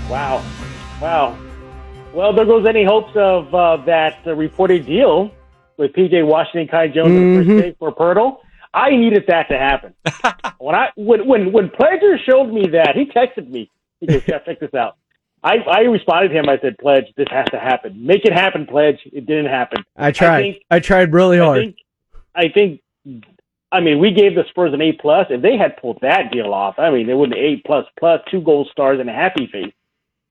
Wow. 0.07 0.45
Wow. 1.01 1.37
Well, 2.13 2.33
there 2.33 2.45
goes 2.45 2.67
any 2.67 2.85
hopes 2.85 3.11
of 3.15 3.53
uh, 3.53 3.77
that 3.85 4.19
uh, 4.27 4.35
reported 4.35 4.85
deal 4.85 5.31
with 5.77 5.91
PJ 5.93 6.25
Washington, 6.25 6.67
Kai 6.67 6.87
Jones, 6.87 7.11
mm-hmm. 7.11 7.51
and 7.51 7.61
first 7.61 7.79
for 7.79 7.91
Poeltl. 7.93 8.37
I 8.75 8.89
needed 8.89 9.23
that 9.29 9.47
to 9.47 9.57
happen. 9.57 9.93
when 10.57 10.75
I 10.75 10.89
when 10.95 11.25
when 11.25 11.51
when 11.53 11.69
Pledger 11.69 12.17
showed 12.23 12.51
me 12.51 12.67
that, 12.73 12.93
he 12.93 13.05
texted 13.05 13.49
me. 13.49 13.71
He 14.01 14.07
goes, 14.07 14.23
"Jeff, 14.23 14.43
check 14.45 14.59
this 14.59 14.73
out." 14.73 14.97
I 15.41 15.59
I 15.59 15.79
responded 15.81 16.29
to 16.29 16.35
him. 16.35 16.49
I 16.49 16.59
said, 16.59 16.77
"Pledge, 16.77 17.05
this 17.15 17.27
has 17.31 17.45
to 17.51 17.59
happen. 17.59 18.05
Make 18.05 18.25
it 18.25 18.33
happen, 18.33 18.67
Pledge." 18.67 18.99
It 19.05 19.25
didn't 19.25 19.45
happen. 19.45 19.85
I 19.95 20.11
tried. 20.11 20.35
I, 20.35 20.41
think, 20.41 20.63
I 20.69 20.79
tried 20.79 21.13
really 21.13 21.37
hard. 21.37 21.57
I 21.57 21.61
think, 21.61 21.77
I 22.35 22.49
think. 22.49 22.81
I 23.71 23.79
mean, 23.79 23.99
we 23.99 24.11
gave 24.11 24.35
the 24.35 24.43
Spurs 24.49 24.73
an 24.73 24.81
A 24.81 24.91
plus. 24.91 25.27
If 25.29 25.41
they 25.41 25.57
had 25.57 25.77
pulled 25.77 25.99
that 26.01 26.31
deal 26.31 26.53
off, 26.53 26.77
I 26.77 26.91
mean, 26.91 27.07
they 27.07 27.13
would 27.13 27.31
an 27.31 27.37
A 27.37 27.61
plus 27.65 27.85
plus 27.97 28.21
two 28.29 28.41
gold 28.41 28.67
stars 28.71 28.99
and 28.99 29.09
a 29.09 29.13
happy 29.13 29.47
face. 29.47 29.73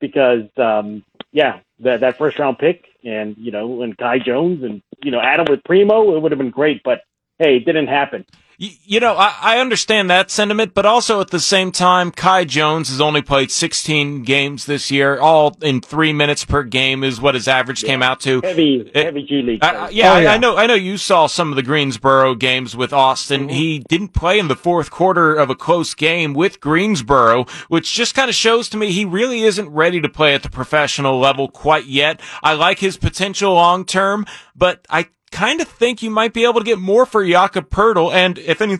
Because 0.00 0.48
um, 0.58 1.02
yeah, 1.32 1.60
that 1.80 2.00
that 2.00 2.18
first 2.18 2.38
round 2.38 2.58
pick 2.58 2.84
and 3.04 3.36
you 3.38 3.52
know 3.52 3.80
and 3.80 3.96
Kai 3.96 4.18
Jones 4.18 4.62
and 4.62 4.82
you 5.02 5.10
know 5.10 5.20
Adam 5.20 5.46
with 5.48 5.64
Primo, 5.64 6.14
it 6.14 6.20
would 6.20 6.32
have 6.32 6.38
been 6.38 6.50
great. 6.50 6.82
But 6.82 7.00
hey, 7.38 7.56
it 7.56 7.64
didn't 7.64 7.88
happen. 7.88 8.24
You 8.56 9.00
know, 9.00 9.16
I, 9.16 9.36
I, 9.40 9.58
understand 9.58 10.08
that 10.10 10.30
sentiment, 10.30 10.74
but 10.74 10.86
also 10.86 11.20
at 11.20 11.30
the 11.30 11.40
same 11.40 11.72
time, 11.72 12.12
Kai 12.12 12.44
Jones 12.44 12.88
has 12.88 13.00
only 13.00 13.20
played 13.20 13.50
16 13.50 14.22
games 14.22 14.66
this 14.66 14.92
year, 14.92 15.18
all 15.18 15.56
in 15.60 15.80
three 15.80 16.12
minutes 16.12 16.44
per 16.44 16.62
game 16.62 17.02
is 17.02 17.20
what 17.20 17.34
his 17.34 17.48
average 17.48 17.82
yeah. 17.82 17.88
came 17.88 18.02
out 18.02 18.20
to. 18.20 18.40
Heavy, 18.42 18.88
it, 18.94 19.06
heavy 19.06 19.24
G 19.24 19.42
League. 19.42 19.64
Uh, 19.64 19.88
yeah, 19.90 20.12
oh, 20.12 20.18
yeah. 20.20 20.30
I, 20.30 20.34
I, 20.34 20.38
know. 20.38 20.56
I 20.56 20.68
know 20.68 20.74
you 20.74 20.98
saw 20.98 21.26
some 21.26 21.50
of 21.50 21.56
the 21.56 21.64
Greensboro 21.64 22.36
games 22.36 22.76
with 22.76 22.92
Austin. 22.92 23.42
Mm-hmm. 23.42 23.56
He 23.56 23.78
didn't 23.88 24.14
play 24.14 24.38
in 24.38 24.46
the 24.46 24.54
fourth 24.54 24.92
quarter 24.92 25.34
of 25.34 25.50
a 25.50 25.56
close 25.56 25.92
game 25.94 26.32
with 26.32 26.60
Greensboro, 26.60 27.46
which 27.66 27.92
just 27.92 28.14
kind 28.14 28.28
of 28.28 28.36
shows 28.36 28.68
to 28.68 28.76
me 28.76 28.92
he 28.92 29.04
really 29.04 29.42
isn't 29.42 29.68
ready 29.68 30.00
to 30.00 30.08
play 30.08 30.32
at 30.32 30.44
the 30.44 30.50
professional 30.50 31.18
level 31.18 31.48
quite 31.48 31.86
yet. 31.86 32.20
I 32.40 32.52
like 32.52 32.78
his 32.78 32.96
potential 32.96 33.54
long 33.54 33.84
term, 33.84 34.26
but 34.54 34.86
I 34.88 35.08
kind 35.34 35.60
of 35.60 35.68
think 35.68 36.02
you 36.02 36.10
might 36.10 36.32
be 36.32 36.44
able 36.44 36.60
to 36.60 36.64
get 36.64 36.78
more 36.78 37.04
for 37.04 37.26
Jakob 37.26 37.68
Poeltl. 37.68 38.14
And 38.14 38.38
if 38.38 38.62
any, 38.62 38.78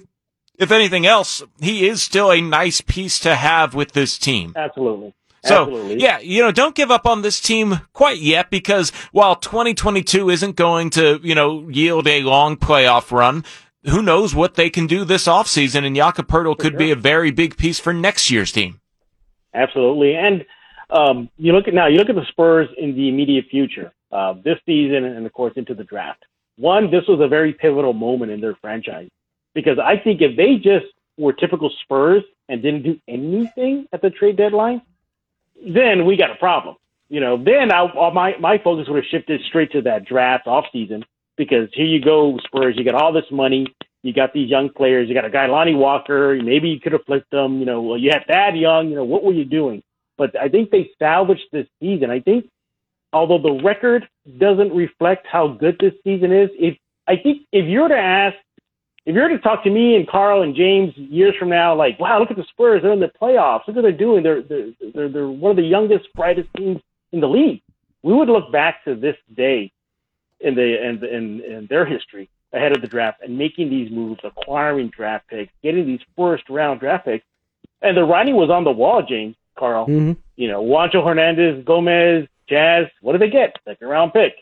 if 0.57 0.71
anything 0.71 1.05
else, 1.05 1.43
he 1.61 1.87
is 1.87 2.01
still 2.01 2.31
a 2.31 2.41
nice 2.41 2.81
piece 2.81 3.19
to 3.21 3.35
have 3.35 3.75
with 3.75 3.93
this 3.93 4.17
team. 4.17 4.55
Absolutely. 4.57 5.13
So, 5.43 5.65
Absolutely. 5.65 6.01
yeah, 6.01 6.21
you 6.21 6.43
know, 6.43 6.53
don't 6.53 6.75
give 6.75 6.91
up 6.91 7.07
on 7.07 7.21
this 7.21 7.39
team 7.39 7.81
quite 7.93 8.19
yet 8.19 8.49
because 8.49 8.91
while 9.13 9.37
2022 9.37 10.31
isn't 10.31 10.57
going 10.57 10.89
to, 10.91 11.21
you 11.23 11.35
know, 11.35 11.69
yield 11.69 12.07
a 12.07 12.23
long 12.23 12.57
playoff 12.57 13.11
run, 13.11 13.45
who 13.83 14.01
knows 14.01 14.35
what 14.35 14.55
they 14.55 14.71
can 14.71 14.87
do 14.87 15.05
this 15.05 15.27
offseason 15.27 15.85
and 15.85 15.97
Jakob 15.97 16.29
Poeltl 16.29 16.57
could 16.57 16.73
sure. 16.73 16.79
be 16.79 16.91
a 16.93 16.97
very 16.97 17.31
big 17.31 17.59
piece 17.59 17.79
for 17.79 17.93
next 17.93 18.31
year's 18.31 18.53
team. 18.53 18.81
Absolutely. 19.53 20.15
And 20.15 20.47
um, 20.89 21.29
you 21.37 21.53
look 21.53 21.69
at 21.69 21.75
now, 21.75 21.89
you 21.89 21.99
look 21.99 22.09
at 22.09 22.15
the 22.15 22.27
Spurs 22.31 22.69
in 22.79 22.95
the 22.95 23.09
immediate 23.09 23.47
future, 23.51 23.93
uh, 24.13 24.35
this 24.45 24.57
season 24.65 25.05
and 25.05 25.27
of 25.27 25.33
course 25.33 25.53
into 25.57 25.75
the 25.75 25.85
draft 25.85 26.25
one, 26.57 26.91
this 26.91 27.05
was 27.09 27.21
a 27.21 27.29
very 27.29 27.53
pivotal 27.53 27.93
moment 27.93 28.31
in 28.31 28.41
their 28.41 28.55
franchise 28.61 29.09
because 29.55 29.79
I 29.79 29.97
think 29.97 30.21
if 30.21 30.37
they 30.37 30.57
just 30.57 30.87
were 31.19 31.33
typical 31.33 31.71
Spurs 31.83 32.23
and 32.49 32.63
didn't 32.63 32.83
do 32.83 32.99
anything 33.09 33.87
at 33.93 34.03
the 34.03 34.11
trade 34.11 34.37
deadline, 34.37 34.83
then 35.67 36.05
we 36.05 36.17
got 36.17 36.31
a 36.31 36.37
problem. 36.37 36.77
You 37.09 37.21
know, 37.21 37.43
then 37.43 37.71
I, 37.73 37.85
uh, 37.85 38.11
my 38.11 38.37
my 38.39 38.59
focus 38.59 38.89
would 38.89 38.97
have 38.97 39.11
shifted 39.11 39.41
straight 39.49 39.73
to 39.73 39.83
that 39.83 40.05
draft 40.05 40.47
off 40.47 40.65
season 40.73 41.05
because 41.37 41.69
here 41.73 41.87
you 41.87 42.01
go, 42.01 42.39
Spurs. 42.45 42.75
You 42.77 42.85
got 42.85 42.95
all 42.95 43.13
this 43.13 43.31
money. 43.31 43.67
You 44.03 44.13
got 44.13 44.33
these 44.33 44.51
young 44.51 44.69
players. 44.69 45.09
You 45.09 45.15
got 45.15 45.25
a 45.25 45.31
guy, 45.31 45.47
Lonnie 45.47 45.75
Walker. 45.75 46.35
Maybe 46.43 46.69
you 46.69 46.81
could 46.81 46.93
have 46.93 47.05
flipped 47.05 47.31
them. 47.31 47.59
You 47.59 47.67
know, 47.67 47.83
well, 47.83 47.99
you 47.99 48.11
had 48.13 48.27
Thad 48.27 48.57
Young. 48.57 48.89
You 48.89 48.97
know, 48.97 49.05
what 49.05 49.23
were 49.23 49.33
you 49.33 49.45
doing? 49.45 49.83
But 50.17 50.39
I 50.41 50.49
think 50.49 50.71
they 50.71 50.91
salvaged 50.99 51.47
this 51.53 51.67
season. 51.81 52.11
I 52.11 52.21
think 52.21 52.49
although 53.15 53.39
the 53.39 53.63
record 53.63 54.07
doesn't 54.39 54.75
reflect 54.75 55.27
how 55.31 55.49
good 55.49 55.77
this 55.79 55.95
season 56.03 56.33
is, 56.33 56.51
if 56.59 56.77
I 57.07 57.17
think 57.17 57.43
if 57.53 57.67
you 57.67 57.81
were 57.81 57.89
to 57.89 57.97
ask, 57.97 58.37
if 59.07 59.15
you 59.15 59.21
were 59.21 59.29
to 59.29 59.39
talk 59.39 59.63
to 59.65 59.71
me 59.71 59.95
and 59.97 60.09
Carl 60.09 60.43
and 60.43 60.55
James 60.55 60.93
years 60.97 61.35
from 61.39 61.51
now, 61.51 61.75
like, 61.75 61.99
wow, 62.01 62.19
look 62.19 62.31
at 62.31 62.37
the 62.37 62.45
Spurs, 62.51 62.83
they're 62.83 62.93
in 62.93 63.01
the 63.01 63.13
playoffs, 63.21 63.67
look 63.67 63.77
what 63.77 63.83
they're 63.83 63.93
doing, 63.93 64.23
they're 64.23 64.43
they're 64.43 64.71
they're, 64.95 65.09
they're 65.09 65.29
one 65.29 65.51
of 65.51 65.57
the 65.57 65.63
youngest, 65.63 66.13
brightest 66.15 66.49
teams 66.57 66.81
in 67.13 67.21
the 67.21 67.29
league. 67.29 67.63
We 68.03 68.13
would 68.13 68.29
look 68.29 68.51
back 68.51 68.85
to 68.85 68.95
this 68.95 69.17
day 69.35 69.73
in 70.41 70.55
the 70.57 70.89
in 70.89 71.05
in, 71.05 71.41
in 71.41 71.67
their 71.71 71.87
history 71.87 72.29
ahead 72.53 72.73
of 72.73 72.83
the 72.83 72.89
draft 72.89 73.21
and 73.23 73.39
making 73.39 73.71
these 73.71 73.91
moves, 73.91 74.21
acquiring 74.25 74.89
draft 74.89 75.29
picks, 75.29 75.53
getting 75.63 75.87
these 75.87 76.01
first 76.17 76.49
round 76.49 76.81
draft 76.81 77.05
picks, 77.05 77.25
and 77.81 77.97
the 77.97 78.05
writing 78.05 78.35
was 78.35 78.51
on 78.51 78.65
the 78.65 78.73
wall, 78.73 79.03
James 79.03 79.37
Carl. 79.57 79.87
Mm-hmm. 79.87 80.13
You 80.37 80.49
know, 80.49 80.65
Juancho 80.65 81.05
Hernandez, 81.05 81.65
Gomez, 81.65 82.27
Jazz, 82.49 82.87
what 83.01 83.13
did 83.13 83.23
they 83.23 83.31
get? 83.31 83.57
Second 83.67 83.89
round 83.89 84.13
pick. 84.13 84.33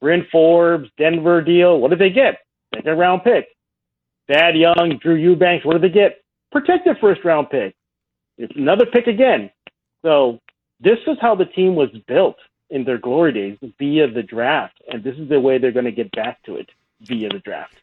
Bryn 0.00 0.26
Forbes, 0.32 0.88
Denver 0.98 1.42
deal, 1.42 1.78
what 1.78 1.90
did 1.90 1.98
they 1.98 2.10
get? 2.10 2.38
Second 2.74 2.98
round 2.98 3.22
pick. 3.22 3.46
Thad 4.28 4.56
Young, 4.56 4.98
Drew 5.00 5.14
Eubanks, 5.14 5.64
what 5.64 5.74
did 5.74 5.82
they 5.82 5.94
get? 5.94 6.22
Protected 6.50 6.96
first 7.00 7.24
round 7.24 7.50
pick. 7.50 7.74
It's 8.38 8.52
another 8.56 8.86
pick 8.86 9.06
again. 9.06 9.50
So 10.02 10.40
this 10.80 10.98
is 11.06 11.16
how 11.20 11.34
the 11.34 11.44
team 11.44 11.74
was 11.74 11.90
built 12.08 12.36
in 12.70 12.84
their 12.84 12.98
glory 12.98 13.32
days 13.32 13.58
via 13.78 14.10
the 14.10 14.22
draft. 14.22 14.80
And 14.88 15.04
this 15.04 15.16
is 15.16 15.28
the 15.28 15.38
way 15.38 15.58
they're 15.58 15.72
going 15.72 15.84
to 15.84 15.92
get 15.92 16.10
back 16.12 16.42
to 16.44 16.56
it 16.56 16.68
via 17.02 17.28
the 17.28 17.38
draft. 17.38 17.74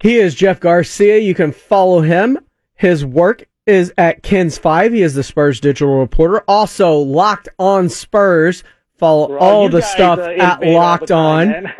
He 0.00 0.16
is 0.16 0.34
Jeff 0.34 0.60
Garcia. 0.60 1.18
You 1.18 1.34
can 1.34 1.52
follow 1.52 2.00
him. 2.00 2.38
His 2.74 3.04
work 3.04 3.46
is 3.66 3.92
at 3.98 4.22
KENS 4.22 4.58
Five. 4.58 4.92
He 4.92 5.02
is 5.02 5.14
the 5.14 5.22
Spurs 5.22 5.60
digital 5.60 5.98
reporter. 5.98 6.40
Also, 6.46 6.96
Locked 6.96 7.48
On 7.58 7.88
Spurs 7.88 8.62
Follow 8.98 9.36
all, 9.36 9.62
all 9.62 9.68
the 9.68 9.82
stuff 9.82 10.18
uh, 10.18 10.30
at 10.30 10.62
Locked 10.62 11.10
On. 11.10 11.70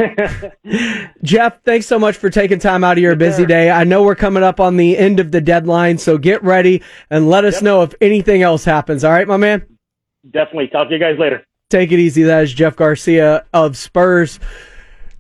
Jeff, 1.23 1.63
thanks 1.65 1.87
so 1.87 1.99
much 1.99 2.17
for 2.17 2.29
taking 2.29 2.59
time 2.59 2.85
out 2.85 2.99
of 2.99 3.03
your 3.03 3.17
busy 3.17 3.47
day. 3.47 3.71
I 3.71 3.85
know 3.85 4.03
we're 4.03 4.15
coming 4.15 4.43
up 4.43 4.61
on 4.61 4.77
the 4.77 4.99
end 4.99 5.19
of 5.19 5.33
the 5.33 5.41
deadline, 5.41 5.97
so 5.97 6.19
get 6.19 6.43
ready 6.43 6.83
and 7.09 7.31
let 7.31 7.47
us 7.47 7.55
yep. 7.55 7.63
know 7.63 7.83
if 7.83 7.95
anything 8.03 8.43
else 8.43 8.65
happens. 8.65 9.03
All 9.03 9.13
right, 9.13 9.27
my 9.27 9.39
man? 9.39 9.67
Definitely. 10.31 10.69
Talk 10.69 10.89
to 10.89 10.95
you 10.95 11.01
guys 11.01 11.19
later. 11.19 11.47
Take 11.71 11.91
it 11.91 11.99
easy. 11.99 12.23
That 12.25 12.45
is 12.45 12.53
Jeff 12.53 12.77
Garcia 12.77 13.47
of 13.53 13.77
Spurs. 13.79 14.39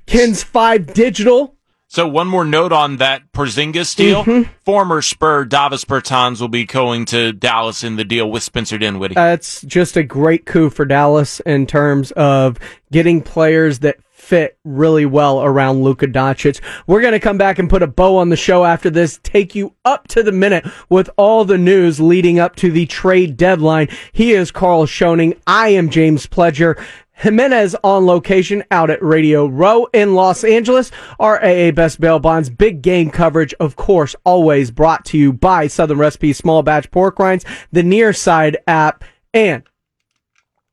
KENS 0.06 0.42
5 0.42 0.92
Digital 0.92 1.55
so 1.96 2.06
one 2.06 2.28
more 2.28 2.44
note 2.44 2.72
on 2.72 2.98
that 2.98 3.32
Porzingis 3.32 3.96
deal. 3.96 4.22
Mm-hmm. 4.22 4.52
Former 4.66 5.00
Spur 5.00 5.46
Davis 5.46 5.86
Bertans 5.86 6.42
will 6.42 6.48
be 6.48 6.66
going 6.66 7.06
to 7.06 7.32
Dallas 7.32 7.82
in 7.82 7.96
the 7.96 8.04
deal 8.04 8.30
with 8.30 8.42
Spencer 8.42 8.76
Dinwiddie. 8.76 9.14
That's 9.14 9.62
just 9.62 9.96
a 9.96 10.02
great 10.02 10.44
coup 10.44 10.68
for 10.68 10.84
Dallas 10.84 11.40
in 11.40 11.66
terms 11.66 12.10
of 12.10 12.58
getting 12.92 13.22
players 13.22 13.78
that 13.78 13.96
fit 14.12 14.58
really 14.64 15.06
well 15.06 15.42
around 15.42 15.82
Luka 15.82 16.06
Doncic. 16.06 16.60
We're 16.86 17.00
going 17.00 17.12
to 17.12 17.20
come 17.20 17.38
back 17.38 17.58
and 17.58 17.70
put 17.70 17.82
a 17.82 17.86
bow 17.86 18.16
on 18.18 18.28
the 18.28 18.36
show 18.36 18.64
after 18.64 18.90
this, 18.90 19.18
take 19.22 19.54
you 19.54 19.74
up 19.84 20.06
to 20.08 20.22
the 20.22 20.32
minute 20.32 20.66
with 20.90 21.08
all 21.16 21.44
the 21.44 21.56
news 21.56 21.98
leading 21.98 22.38
up 22.38 22.56
to 22.56 22.70
the 22.70 22.84
trade 22.86 23.38
deadline. 23.38 23.88
He 24.12 24.32
is 24.32 24.50
Carl 24.50 24.84
Schoening. 24.84 25.38
I 25.46 25.68
am 25.68 25.88
James 25.88 26.26
Pledger. 26.26 26.78
Jimenez 27.16 27.74
on 27.82 28.04
location 28.04 28.62
out 28.70 28.90
at 28.90 29.02
Radio 29.02 29.46
Row 29.46 29.86
in 29.92 30.14
Los 30.14 30.44
Angeles. 30.44 30.90
Our 31.18 31.42
AA 31.42 31.70
Best 31.70 32.00
Bail 32.00 32.18
Bonds 32.18 32.50
big 32.50 32.82
game 32.82 33.10
coverage, 33.10 33.54
of 33.54 33.74
course, 33.74 34.14
always 34.24 34.70
brought 34.70 35.04
to 35.06 35.18
you 35.18 35.32
by 35.32 35.66
Southern 35.66 35.98
Recipe 35.98 36.32
Small 36.34 36.62
Batch 36.62 36.90
Pork 36.90 37.18
Rinds, 37.18 37.44
the 37.72 37.82
Nearside 37.82 38.56
app, 38.66 39.02
and 39.32 39.62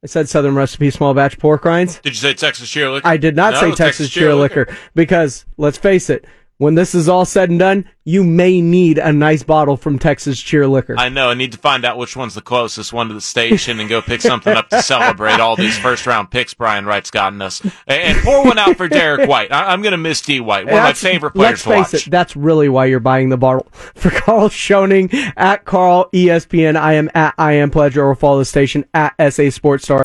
I 0.04 0.08
said 0.08 0.28
Southern 0.28 0.56
Recipe 0.56 0.90
Small 0.90 1.14
Batch 1.14 1.40
Pork 1.40 1.64
Rinds. 1.64 2.00
Did 2.00 2.12
you 2.12 2.20
say 2.20 2.34
Texas 2.34 2.70
Cheer 2.70 2.92
Liquor? 2.92 3.08
I 3.08 3.16
did 3.16 3.38
not 3.38 3.54
no, 3.54 3.60
say 3.62 3.68
Texas, 3.68 3.78
Texas 3.78 4.10
Cheer 4.10 4.36
Liquor 4.36 4.68
because 4.94 5.46
let's 5.56 5.78
face 5.78 6.10
it, 6.10 6.26
when 6.58 6.76
this 6.76 6.94
is 6.96 7.10
all 7.10 7.26
said 7.26 7.50
and 7.50 7.60
done, 7.60 7.90
you 8.06 8.24
may 8.24 8.62
need 8.62 8.98
a 8.98 9.14
nice 9.14 9.44
bottle 9.44 9.78
from 9.78 9.98
Texas 9.98 10.40
Cheer 10.40 10.68
Liquor. 10.68 10.96
I 10.98 11.10
know. 11.10 11.30
I 11.30 11.36
need 11.36 11.54
to 11.54 11.58
find 11.58 11.86
out 11.86 11.98
which 11.98 12.16
one's 12.16 12.36
the 12.36 12.42
closest 12.42 12.92
one 12.92 13.08
to 13.08 13.14
the 13.14 13.22
station 13.22 13.80
and 13.80 13.90
go 13.90 14.02
pick 14.02 14.22
something 14.22 14.54
up 14.54 14.70
to 14.70 14.82
celebrate 14.82 15.40
all 15.40 15.56
these 15.56 15.78
first 15.78 16.06
round 16.06 16.30
picks 16.30 16.54
Brian 16.54 16.86
Wright's 16.86 17.12
gotten 17.12 17.42
us. 17.42 17.62
And 17.88 18.18
pour 18.20 18.44
one 18.44 18.60
out 18.60 18.76
for 18.78 18.88
Derek 18.88 19.30
White. 19.30 19.52
I- 19.52 19.74
am 19.74 19.82
going 19.82 19.92
to 19.92 19.98
miss 19.98 20.22
D 20.22 20.40
White, 20.40 20.66
one 20.66 20.76
that's, 20.76 21.02
of 21.02 21.06
my 21.06 21.12
favorite 21.12 21.32
players 21.32 21.66
let's 21.66 21.92
face 21.92 22.08
it, 22.08 22.12
that's 22.12 22.36
really 22.36 22.70
why 22.70 22.86
you're 22.86 23.00
buying 23.00 23.30
the 23.30 23.38
bottle. 23.38 23.68
For 23.96 24.10
Carl 24.10 24.50
Schoening, 24.50 25.14
at 25.38 25.66
Carl 25.66 26.10
ESPN, 26.14 26.76
I 26.76 26.94
am 26.94 27.10
at 27.14 27.34
I 27.38 27.54
am 27.54 27.72
Pledger, 27.72 28.04
or 28.04 28.16
follow 28.16 28.40
the 28.40 28.46
station 28.46 28.86
at 28.94 29.14
SA 29.34 29.50
Sports 29.50 29.86
Star. 29.86 30.00